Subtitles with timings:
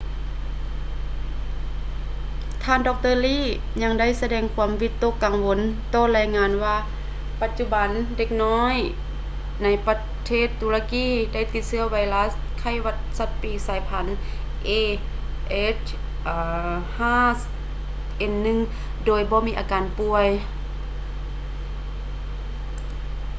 [2.63, 3.07] ທ່ານ ດຣ.
[3.25, 3.45] lee
[3.83, 5.59] ຍັງໄດ້ສະແດງຄວາມວິຕົກກັງວົນ
[5.93, 6.75] ຕໍ່ລາຍງານວ່າ
[7.41, 8.75] ປັດຈຸບັນເດັກນ້ອຍ
[9.63, 12.29] ໃນປະເທດຕຸລະກີ ໄດ້ຕິດເຊື້ອໄວຣັດ
[12.61, 14.05] ໄຂ້ຫວັດສັດປີກສາຍພັນ
[14.67, 14.69] a
[15.77, 18.57] h5n1
[19.05, 20.27] ໂດຍບໍ່ມີອາການປ່ວຍ